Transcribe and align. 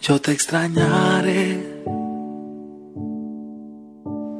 Yo 0.00 0.18
te 0.18 0.32
extrañaré. 0.32 1.56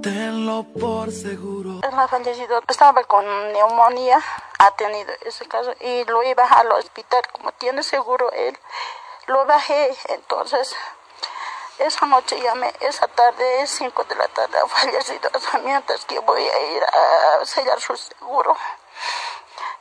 Tenlo 0.02 0.64
por 0.80 1.12
seguro. 1.12 1.80
Él 1.82 1.98
ha 1.98 2.08
fallecido, 2.08 2.62
estaba 2.66 3.04
con 3.04 3.26
neumonía, 3.52 4.18
ha 4.58 4.70
tenido 4.76 5.12
ese 5.20 5.46
caso 5.46 5.74
y 5.80 6.04
lo 6.04 6.22
iba 6.22 6.44
al 6.44 6.72
hospital, 6.72 7.22
como 7.32 7.52
tiene 7.52 7.82
seguro 7.82 8.32
él, 8.32 8.58
lo 9.26 9.44
bajé, 9.44 9.94
entonces 10.08 10.74
esa 11.78 12.06
noche 12.06 12.40
llamé, 12.40 12.72
esa 12.80 13.06
tarde, 13.08 13.66
5 13.66 14.04
de 14.04 14.14
la 14.14 14.28
tarde, 14.28 14.58
ha 14.58 14.66
fallecido 14.66 15.30
mientras 15.62 16.06
que 16.06 16.18
voy 16.20 16.42
a 16.42 16.60
ir 16.74 16.82
a 16.84 17.44
sellar 17.44 17.78
su 17.82 17.94
seguro. 17.98 18.56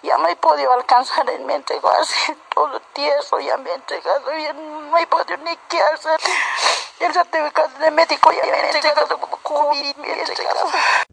Ya 0.02 0.18
no 0.18 0.27
he 0.30 0.36
podido 0.38 0.71
alcanzar, 0.71 1.30
él 1.30 1.43
me 1.46 1.55
entregó 1.55 1.89
así 1.89 2.36
todo 2.54 2.80
tieso, 2.93 3.39
ya 3.39 3.57
me 3.57 3.71
ha 3.71 3.75
entregado, 3.75 4.38
y 4.38 4.46
no 4.89 4.97
he 4.97 5.07
podido 5.07 5.37
ni 5.37 5.51
qué 5.69 5.77
hacer. 5.93 6.19
El 6.99 7.13
certificado 7.13 7.70
de 7.80 7.91
médico 7.91 8.30
COVID. 9.43 9.95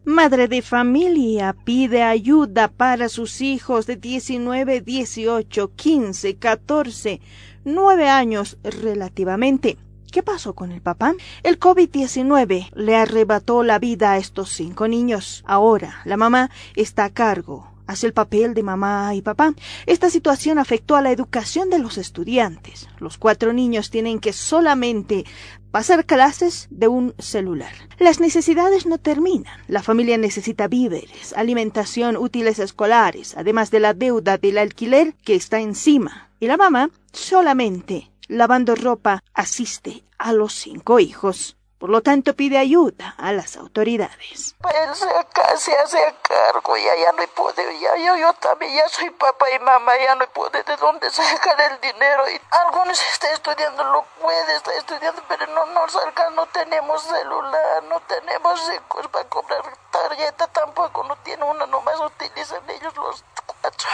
Madre 0.05 0.47
de 0.47 0.61
familia 0.61 1.55
pide 1.63 2.03
ayuda 2.03 2.67
para 2.67 3.09
sus 3.09 3.41
hijos 3.41 3.85
de 3.87 3.95
19, 3.95 4.81
18, 4.81 5.71
15, 5.75 6.37
14, 6.37 7.21
9 7.63 8.09
años 8.09 8.57
relativamente. 8.63 9.77
¿Qué 10.11 10.23
pasó 10.23 10.55
con 10.55 10.71
el 10.71 10.81
papá? 10.81 11.13
El 11.43 11.59
COVID-19 11.59 12.71
le 12.73 12.95
arrebató 12.95 13.63
la 13.63 13.79
vida 13.79 14.13
a 14.13 14.17
estos 14.17 14.49
cinco 14.49 14.87
niños. 14.87 15.43
Ahora 15.45 16.01
la 16.05 16.17
mamá 16.17 16.49
está 16.75 17.05
a 17.05 17.13
cargo 17.13 17.76
hace 17.87 18.07
el 18.07 18.13
papel 18.13 18.53
de 18.53 18.63
mamá 18.63 19.15
y 19.15 19.21
papá. 19.21 19.53
Esta 19.85 20.09
situación 20.09 20.59
afectó 20.59 20.95
a 20.95 21.01
la 21.01 21.11
educación 21.11 21.69
de 21.69 21.79
los 21.79 21.97
estudiantes. 21.97 22.87
Los 22.99 23.17
cuatro 23.17 23.53
niños 23.53 23.89
tienen 23.89 24.19
que 24.19 24.33
solamente 24.33 25.25
pasar 25.71 26.05
clases 26.05 26.67
de 26.69 26.87
un 26.87 27.13
celular. 27.17 27.71
Las 27.99 28.19
necesidades 28.19 28.85
no 28.85 28.97
terminan. 28.97 29.59
La 29.67 29.83
familia 29.83 30.17
necesita 30.17 30.67
víveres, 30.67 31.33
alimentación, 31.35 32.17
útiles 32.17 32.59
escolares, 32.59 33.35
además 33.37 33.71
de 33.71 33.79
la 33.79 33.93
deuda 33.93 34.37
del 34.37 34.57
alquiler 34.57 35.15
que 35.23 35.35
está 35.35 35.59
encima. 35.59 36.29
Y 36.39 36.47
la 36.47 36.57
mamá 36.57 36.89
solamente 37.11 38.11
lavando 38.27 38.75
ropa 38.75 39.23
asiste 39.33 40.03
a 40.17 40.33
los 40.33 40.53
cinco 40.53 40.99
hijos. 40.99 41.57
Por 41.79 41.91
lo 41.91 42.01
tanto, 42.01 42.33
pide 42.33 42.57
ayuda 42.57 43.13
a 43.19 43.31
las 43.31 43.55
autoridades. 43.55 44.55
Se, 44.93 45.09
acá, 45.09 45.55
se 45.57 45.77
hace 45.77 46.15
cargo, 46.23 46.75
ya, 46.75 46.95
ya 46.95 47.11
no 47.11 47.27
puede, 47.35 47.79
ya, 47.79 47.95
yo, 47.97 48.15
yo 48.15 48.33
también 48.33 48.75
ya 48.75 48.89
soy 48.89 49.11
papá 49.11 49.45
y 49.51 49.59
mamá, 49.59 49.91
ya 49.97 50.15
no 50.15 50.25
puede 50.29 50.63
de 50.63 50.75
dónde 50.77 51.09
sacar 51.11 51.59
el 51.71 51.79
dinero. 51.79 52.27
Y 52.31 52.41
algunos 52.49 52.99
están 53.13 53.31
estudiando, 53.33 53.83
lo 53.83 54.03
puede, 54.19 54.55
está 54.55 54.73
estudiando, 54.73 55.21
pero 55.27 55.45
no 55.47 55.67
nos 55.67 55.91
salga, 55.91 56.31
no 56.31 56.47
tenemos 56.47 57.03
celular, 57.03 57.83
no 57.83 57.99
tenemos 58.01 58.67
recursos 58.67 59.11
para 59.11 59.29
comprar 59.29 59.61
tarjeta, 59.91 60.47
tampoco 60.47 61.03
no 61.03 61.15
tiene 61.17 61.43
una, 61.43 61.67
nomás 61.67 61.99
utilizan 61.99 62.67
ellos 62.69 62.95
los 62.95 63.23
cuatro 63.45 63.89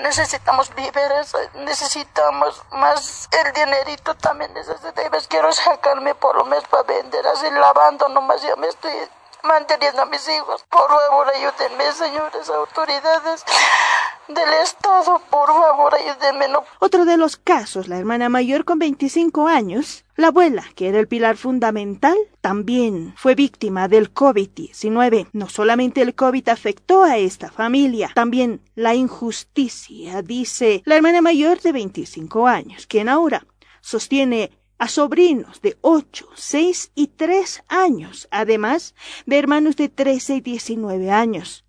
necesitamos 0.00 0.74
víveres, 0.74 1.34
necesitamos 1.54 2.62
más 2.72 3.28
el 3.30 3.52
dinerito 3.52 4.14
también 4.14 4.52
necesitamos. 4.54 5.28
Quiero 5.28 5.52
sacarme 5.52 6.14
por 6.14 6.36
lo 6.36 6.44
menos 6.44 6.64
para 6.68 6.84
vender, 6.84 7.26
así 7.26 7.50
lavando 7.50 8.08
nomás 8.08 8.42
ya 8.42 8.56
me 8.56 8.68
estoy 8.68 8.92
manteniendo 9.42 10.02
a 10.02 10.06
mis 10.06 10.26
hijos. 10.28 10.64
Por 10.70 10.88
favor, 10.88 11.28
ayúdenme, 11.34 11.92
señores 11.92 12.48
autoridades 12.48 13.44
del 14.34 14.48
Estado, 14.62 15.20
por 15.30 15.48
favor, 15.48 15.94
ayúdenme. 15.94 16.46
Otro 16.80 17.04
de 17.04 17.16
los 17.16 17.36
casos, 17.36 17.88
la 17.88 17.98
hermana 17.98 18.28
mayor 18.28 18.64
con 18.64 18.78
25 18.78 19.48
años, 19.48 20.04
la 20.16 20.28
abuela, 20.28 20.64
que 20.74 20.88
era 20.88 20.98
el 20.98 21.08
pilar 21.08 21.36
fundamental, 21.36 22.16
también 22.40 23.14
fue 23.16 23.34
víctima 23.34 23.88
del 23.88 24.12
COVID-19. 24.12 25.28
No 25.32 25.48
solamente 25.48 26.02
el 26.02 26.14
COVID 26.14 26.48
afectó 26.48 27.04
a 27.04 27.18
esta 27.18 27.50
familia, 27.50 28.10
también 28.14 28.60
la 28.74 28.94
injusticia, 28.94 30.22
dice 30.22 30.82
la 30.84 30.96
hermana 30.96 31.20
mayor 31.20 31.60
de 31.60 31.72
25 31.72 32.46
años, 32.46 32.86
quien 32.86 33.08
ahora 33.08 33.46
sostiene 33.80 34.50
a 34.78 34.88
sobrinos 34.88 35.60
de 35.62 35.76
8, 35.80 36.28
6 36.34 36.92
y 36.94 37.06
3 37.08 37.62
años, 37.68 38.28
además 38.30 38.94
de 39.26 39.38
hermanos 39.38 39.76
de 39.76 39.88
13 39.88 40.36
y 40.36 40.40
19 40.40 41.10
años. 41.10 41.64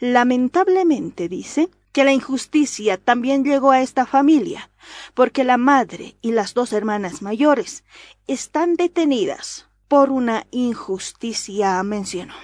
Lamentablemente, 0.00 1.28
dice, 1.28 1.70
que 1.92 2.04
la 2.04 2.12
injusticia 2.12 2.98
también 2.98 3.44
llegó 3.44 3.70
a 3.70 3.80
esta 3.80 4.06
familia, 4.06 4.70
porque 5.14 5.44
la 5.44 5.56
madre 5.56 6.16
y 6.20 6.32
las 6.32 6.54
dos 6.54 6.72
hermanas 6.72 7.22
mayores 7.22 7.84
están 8.26 8.74
detenidas 8.74 9.68
por 9.88 10.10
una 10.10 10.46
injusticia, 10.50 11.82
mencionó. 11.82 12.34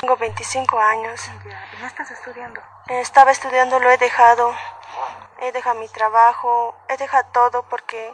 Tengo 0.00 0.16
25 0.16 0.78
años. 0.78 1.20
¿No 1.80 1.86
estás 1.86 2.10
estudiando? 2.10 2.60
Estaba 2.88 3.30
estudiando, 3.30 3.78
lo 3.78 3.90
he 3.90 3.96
dejado. 3.96 4.52
He 5.40 5.52
dejado 5.52 5.78
mi 5.78 5.88
trabajo, 5.88 6.74
he 6.88 6.96
dejado 6.96 7.28
todo 7.32 7.62
porque 7.68 8.12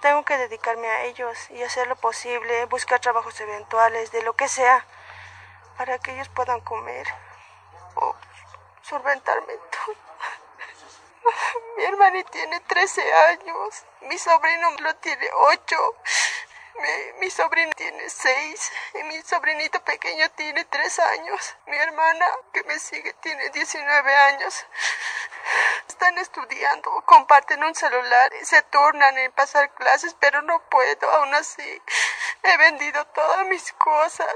tengo 0.00 0.24
que 0.24 0.36
dedicarme 0.36 0.88
a 0.88 1.04
ellos 1.04 1.50
y 1.50 1.62
hacer 1.62 1.86
lo 1.86 1.96
posible, 1.96 2.64
buscar 2.66 3.00
trabajos 3.00 3.38
eventuales, 3.40 4.10
de 4.12 4.22
lo 4.22 4.34
que 4.34 4.48
sea, 4.48 4.84
para 5.76 5.98
que 5.98 6.14
ellos 6.14 6.28
puedan 6.30 6.60
comer 6.60 7.06
o 7.94 8.14
solventarme 8.88 9.54
todo. 9.70 9.96
Mi 11.76 11.84
hermana 11.84 12.22
tiene 12.30 12.60
13 12.60 13.12
años, 13.12 13.84
mi 14.02 14.16
sobrino 14.16 14.70
lo 14.78 14.94
tiene 14.96 15.28
8, 15.32 15.96
mi, 16.76 17.20
mi 17.20 17.30
sobrino 17.30 17.72
tiene 17.72 18.08
6 18.08 18.72
y 18.94 19.02
mi 19.04 19.20
sobrinito 19.22 19.82
pequeño 19.82 20.30
tiene 20.30 20.64
3 20.64 20.98
años. 21.00 21.56
Mi 21.66 21.76
hermana 21.76 22.26
que 22.52 22.62
me 22.64 22.78
sigue 22.78 23.12
tiene 23.14 23.50
19 23.50 24.14
años. 24.14 24.66
Están 25.88 26.18
estudiando, 26.18 27.02
comparten 27.06 27.64
un 27.64 27.74
celular 27.74 28.32
se 28.42 28.62
turnan 28.62 29.18
en 29.18 29.32
pasar 29.32 29.72
clases, 29.74 30.14
pero 30.20 30.42
no 30.42 30.60
puedo, 30.68 31.10
aún 31.10 31.34
así. 31.34 31.82
He 32.42 32.56
vendido 32.58 33.04
todas 33.06 33.46
mis 33.46 33.72
cosas. 33.72 34.32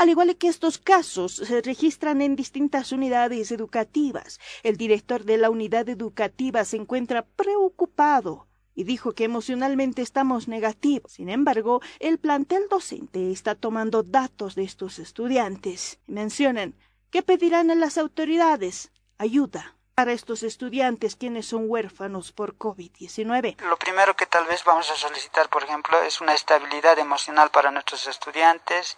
Al 0.00 0.08
igual 0.08 0.34
que 0.38 0.48
estos 0.48 0.78
casos 0.78 1.34
se 1.34 1.60
registran 1.60 2.22
en 2.22 2.34
distintas 2.34 2.90
unidades 2.90 3.52
educativas, 3.52 4.40
el 4.62 4.78
director 4.78 5.24
de 5.24 5.36
la 5.36 5.50
unidad 5.50 5.90
educativa 5.90 6.64
se 6.64 6.78
encuentra 6.78 7.26
preocupado 7.36 8.46
y 8.74 8.84
dijo 8.84 9.12
que 9.12 9.24
emocionalmente 9.24 10.00
estamos 10.00 10.48
negativos. 10.48 11.12
Sin 11.12 11.28
embargo, 11.28 11.82
el 11.98 12.18
plantel 12.18 12.62
docente 12.70 13.30
está 13.30 13.54
tomando 13.54 14.02
datos 14.02 14.54
de 14.54 14.64
estos 14.64 14.98
estudiantes. 14.98 15.98
Mencionan 16.06 16.74
que 17.10 17.22
pedirán 17.22 17.70
a 17.70 17.74
las 17.74 17.98
autoridades 17.98 18.92
ayuda 19.18 19.76
para 20.00 20.12
estos 20.12 20.42
estudiantes 20.44 21.14
quienes 21.14 21.44
son 21.44 21.64
huérfanos 21.68 22.32
por 22.32 22.56
COVID-19. 22.56 23.60
Lo 23.60 23.76
primero 23.76 24.16
que 24.16 24.24
tal 24.24 24.46
vez 24.46 24.64
vamos 24.64 24.90
a 24.90 24.96
solicitar, 24.96 25.50
por 25.50 25.62
ejemplo, 25.62 26.00
es 26.00 26.22
una 26.22 26.32
estabilidad 26.32 26.98
emocional 26.98 27.50
para 27.50 27.70
nuestros 27.70 28.06
estudiantes, 28.06 28.96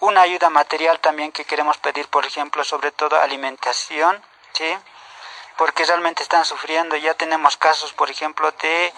una 0.00 0.22
ayuda 0.22 0.50
material 0.50 0.98
también 1.00 1.32
que 1.32 1.44
queremos 1.44 1.78
pedir, 1.78 2.08
por 2.08 2.26
ejemplo, 2.26 2.64
sobre 2.64 2.90
todo 2.90 3.20
alimentación, 3.20 4.22
¿sí? 4.52 4.76
Porque 5.56 5.84
realmente 5.84 6.22
están 6.22 6.44
sufriendo. 6.44 6.96
Ya 6.96 7.14
tenemos 7.14 7.56
casos, 7.56 7.92
por 7.92 8.10
ejemplo, 8.10 8.50
de 8.62 8.92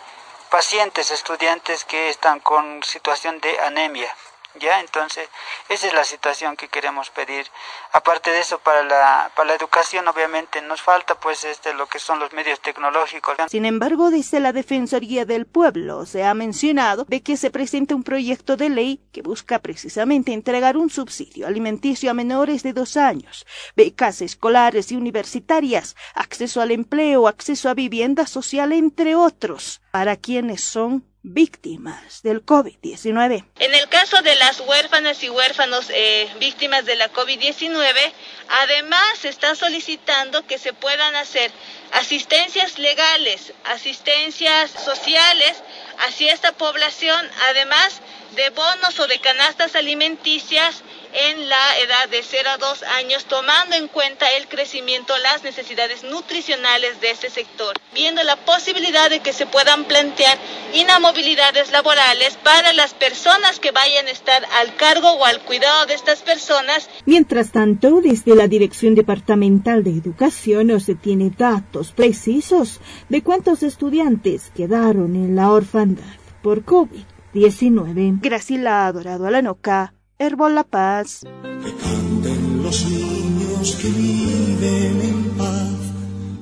pacientes, 0.50 1.10
estudiantes 1.10 1.84
que 1.84 2.08
están 2.08 2.40
con 2.40 2.82
situación 2.82 3.40
de 3.40 3.60
anemia, 3.60 4.14
¿ya? 4.60 4.80
Entonces, 4.80 5.28
esa 5.68 5.86
es 5.86 5.94
la 5.94 6.04
situación 6.04 6.56
que 6.56 6.68
queremos 6.68 7.10
pedir. 7.10 7.46
Aparte 7.92 8.30
de 8.30 8.40
eso, 8.40 8.58
para 8.58 8.82
la, 8.82 9.30
para 9.34 9.48
la 9.48 9.54
educación, 9.54 10.06
obviamente, 10.08 10.62
nos 10.62 10.82
falta, 10.82 11.14
pues, 11.14 11.44
este, 11.44 11.74
lo 11.74 11.86
que 11.86 11.98
son 11.98 12.18
los 12.18 12.32
medios 12.32 12.60
tecnológicos. 12.60 13.36
Sin 13.48 13.64
embargo, 13.64 14.10
desde 14.10 14.40
la 14.40 14.52
Defensoría 14.52 15.24
del 15.24 15.46
Pueblo 15.46 16.06
se 16.06 16.24
ha 16.24 16.34
mencionado 16.34 17.04
de 17.08 17.22
que 17.22 17.36
se 17.36 17.50
presenta 17.50 17.94
un 17.94 18.04
proyecto 18.04 18.56
de 18.56 18.68
ley 18.68 19.00
que 19.12 19.22
busca 19.22 19.58
precisamente 19.58 20.32
entregar 20.32 20.76
un 20.76 20.90
subsidio 20.90 21.46
alimenticio 21.46 22.10
a 22.10 22.14
menores 22.14 22.62
de 22.62 22.72
dos 22.72 22.96
años, 22.96 23.46
becas 23.76 24.20
escolares 24.22 24.92
y 24.92 24.96
universitarias, 24.96 25.96
acceso 26.14 26.60
al 26.60 26.70
empleo, 26.70 27.28
acceso 27.28 27.68
a 27.68 27.74
vivienda 27.74 28.26
social, 28.26 28.72
entre 28.72 29.14
otros, 29.14 29.80
para 29.90 30.16
quienes 30.16 30.62
son 30.62 31.11
víctimas 31.22 32.22
del 32.22 32.44
COVID-19. 32.44 33.44
En 33.58 33.74
el 33.74 33.88
caso 33.88 34.22
de 34.22 34.34
las 34.34 34.60
huérfanas 34.60 35.22
y 35.22 35.30
huérfanos 35.30 35.88
eh, 35.90 36.28
víctimas 36.40 36.84
de 36.84 36.96
la 36.96 37.12
COVID-19, 37.12 38.12
además 38.48 39.18
se 39.20 39.28
está 39.28 39.54
solicitando 39.54 40.46
que 40.46 40.58
se 40.58 40.72
puedan 40.72 41.14
hacer 41.16 41.50
asistencias 41.92 42.78
legales, 42.78 43.52
asistencias 43.64 44.70
sociales 44.70 45.62
hacia 45.98 46.32
esta 46.32 46.52
población, 46.52 47.28
además 47.48 48.00
de 48.34 48.50
bonos 48.50 48.98
o 48.98 49.06
de 49.06 49.20
canastas 49.20 49.76
alimenticias 49.76 50.82
en 51.12 51.48
la 51.48 51.78
edad 51.78 52.08
de 52.10 52.22
0 52.22 52.48
a 52.54 52.58
2 52.58 52.82
años, 52.98 53.26
tomando 53.26 53.76
en 53.76 53.88
cuenta 53.88 54.26
el 54.38 54.48
crecimiento, 54.48 55.14
las 55.18 55.44
necesidades 55.44 56.04
nutricionales 56.04 57.00
de 57.00 57.10
este 57.10 57.30
sector, 57.30 57.76
viendo 57.94 58.22
la 58.22 58.36
posibilidad 58.36 59.10
de 59.10 59.20
que 59.20 59.32
se 59.32 59.46
puedan 59.46 59.84
plantear 59.84 60.38
inamovilidades 60.74 61.70
laborales 61.70 62.38
para 62.42 62.72
las 62.72 62.94
personas 62.94 63.60
que 63.60 63.72
vayan 63.72 64.06
a 64.06 64.10
estar 64.10 64.42
al 64.60 64.74
cargo 64.76 65.10
o 65.12 65.24
al 65.24 65.40
cuidado 65.40 65.86
de 65.86 65.94
estas 65.94 66.22
personas. 66.22 66.88
Mientras 67.04 67.52
tanto, 67.52 68.00
desde 68.00 68.34
la 68.34 68.48
Dirección 68.48 68.94
Departamental 68.94 69.84
de 69.84 69.90
Educación 69.90 70.68
no 70.68 70.80
se 70.80 70.94
tiene 70.94 71.30
datos 71.30 71.92
precisos 71.92 72.80
de 73.08 73.22
cuántos 73.22 73.62
estudiantes 73.62 74.50
quedaron 74.54 75.16
en 75.16 75.36
la 75.36 75.50
orfandad 75.50 76.02
por 76.42 76.64
COVID-19. 76.64 78.20
Gracila 78.20 78.86
Adorado 78.86 79.26
Alanoca, 79.26 79.94
La 80.30 80.62
Paz. 80.62 81.26
Que 81.42 81.72
canten 81.82 82.62
los 82.62 82.88
niños 82.88 83.76
que 83.82 83.88
viven 83.88 85.00
en 85.02 85.30
paz 85.36 85.80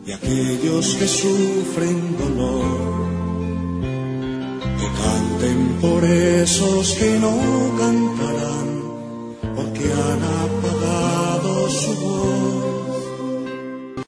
y 0.06 0.12
aquellos 0.12 0.96
que 0.96 1.08
sufren 1.08 2.14
dolor. 2.18 3.08
Que 4.78 4.88
canten 5.02 5.78
por 5.80 6.04
esos 6.04 6.92
que 6.92 7.18
no 7.20 7.34
cantarán 7.78 8.59